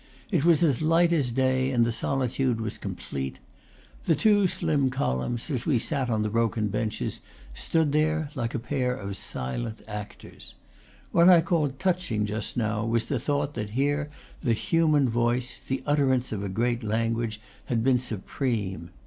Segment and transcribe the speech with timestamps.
[0.31, 3.37] It was as light as day, and the solitude was complete.
[4.05, 7.21] The two slim columns, as we sat on the broken benches,
[7.53, 10.55] stood there like a pair of silent actors.
[11.11, 14.09] What I called touching, just now, was the thought that here
[14.41, 18.89] the human voice, the utterance of a great language, had been supreme.